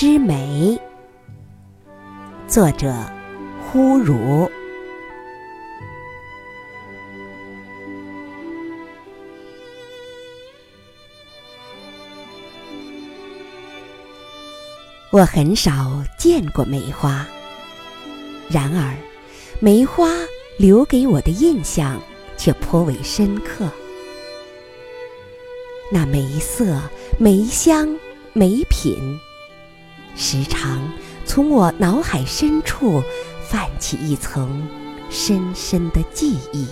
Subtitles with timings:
[0.00, 0.78] 之美，
[2.46, 2.94] 作者
[3.60, 4.48] 呼如。
[15.10, 17.26] 我很少见过梅花，
[18.48, 18.94] 然而
[19.58, 20.12] 梅花
[20.58, 22.00] 留给我的印象
[22.36, 23.68] 却颇为深刻。
[25.92, 26.80] 那梅色、
[27.18, 27.98] 梅香、
[28.32, 28.94] 梅品，
[30.20, 30.92] 时常
[31.24, 33.00] 从我脑海深处
[33.48, 34.68] 泛起一层
[35.08, 36.66] 深深的记忆。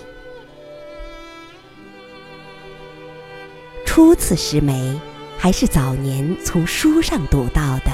[3.85, 5.01] 初次识梅，
[5.39, 7.93] 还是早年从书上读到的。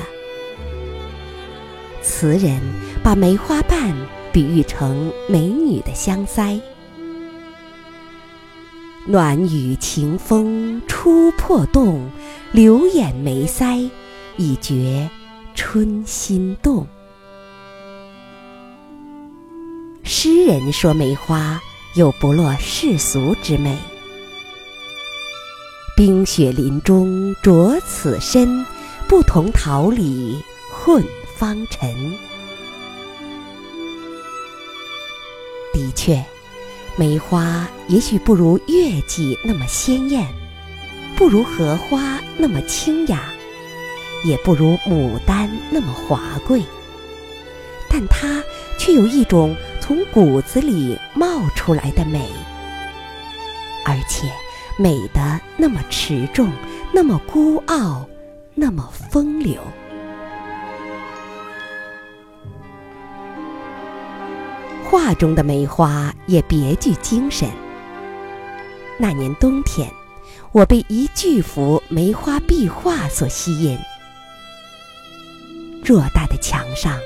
[2.01, 2.59] 词人
[3.05, 3.95] 把梅花瓣
[4.33, 6.59] 比喻成美女的香腮。
[9.07, 12.11] 暖雨晴风初破洞，
[12.53, 13.91] 柳眼梅腮，
[14.39, 15.09] 已觉
[15.65, 16.85] 春心动。
[20.03, 21.63] 诗人说梅花
[21.95, 23.79] 有不落世俗之美。
[25.97, 28.67] 冰雪林中着此身，
[29.07, 31.05] 不同桃李混
[31.37, 31.95] 芳尘。
[35.73, 36.21] 的确。
[36.97, 40.27] 梅花也许不如月季那么鲜艳，
[41.17, 43.33] 不如荷花那么清雅，
[44.25, 46.63] 也不如牡丹那么华贵，
[47.89, 48.43] 但它
[48.79, 52.29] 却有一种从骨子里冒出来的美，
[53.85, 54.29] 而且
[54.77, 56.51] 美得那么持重，
[56.93, 58.07] 那么孤傲，
[58.55, 59.61] 那么风流。
[64.85, 67.49] 画中的梅花也别具精神。
[68.99, 69.91] 那年冬天，
[70.53, 73.79] 我被一巨幅梅花壁画所吸引。
[75.85, 76.97] 偌大的墙上，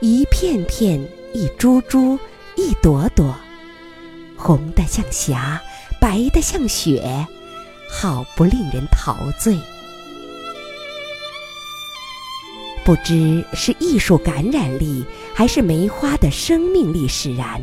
[0.00, 1.00] 一片片、
[1.32, 2.18] 一株株、
[2.56, 3.34] 一朵朵，
[4.36, 5.58] 红的像霞，
[5.98, 7.26] 白的像雪，
[7.88, 9.58] 好不令人陶醉。
[12.84, 17.62] 不知是艺术感染力，还是梅花的生命力使然，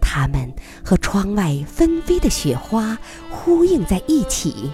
[0.00, 0.52] 它们
[0.84, 2.98] 和窗外纷飞的雪花
[3.30, 4.68] 呼应在一起，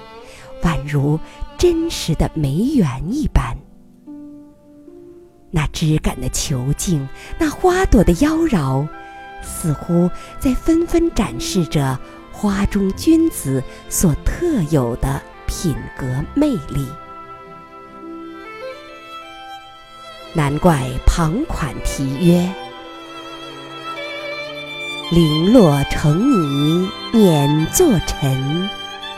[0.62, 1.20] 宛如
[1.58, 3.54] 真实的梅园一般。
[5.50, 8.86] 那枝干的遒劲，那花朵的妖娆，
[9.42, 11.98] 似乎在纷纷展示着
[12.32, 16.86] 花中君子所特有的品格魅力。
[20.34, 22.52] 难怪旁款题曰
[25.10, 28.68] ：“零落成泥碾作尘，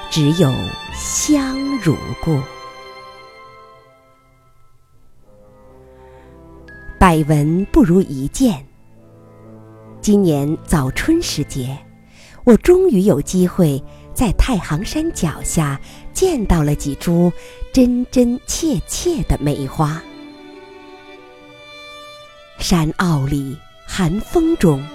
[0.08, 0.54] 只有
[0.94, 2.41] 香如故。”
[7.00, 8.62] 百闻不如一见。
[10.03, 11.75] 今年早春时节，
[12.44, 15.81] 我终于有机会在太行山脚下
[16.12, 17.33] 见到了几株
[17.72, 20.03] 真真切切的梅花。
[22.59, 23.56] 山坳里，
[23.87, 24.87] 寒风中，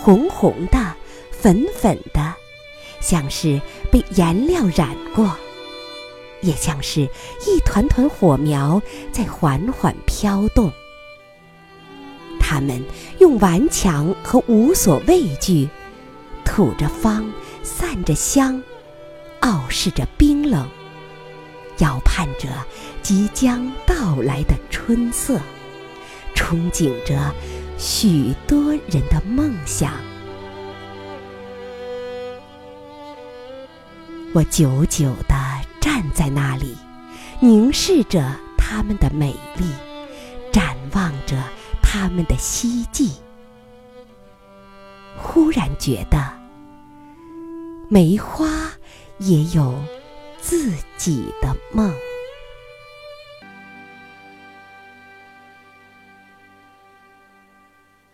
[0.00, 0.96] 红红的，
[1.30, 2.34] 粉粉的，
[2.98, 5.32] 像是被颜料染过，
[6.40, 7.02] 也像是
[7.46, 8.82] 一团团火苗
[9.12, 10.68] 在缓缓飘动。
[12.50, 12.84] 他们
[13.20, 15.68] 用顽强和无所畏惧，
[16.44, 18.60] 吐着芳，散着香，
[19.38, 20.68] 傲视着冰冷，
[21.78, 22.48] 遥盼着
[23.02, 25.38] 即将到来的春色。
[26.34, 27.32] 憧憬着
[27.78, 29.92] 许多人的梦想，
[34.34, 35.36] 我久久地
[35.80, 36.76] 站在那里，
[37.38, 39.66] 凝视着他们的美丽，
[40.50, 41.36] 展望着
[41.92, 43.10] 他们的希冀，
[45.18, 46.32] 忽然觉得，
[47.88, 48.46] 梅花
[49.18, 49.74] 也有
[50.40, 51.92] 自己的梦。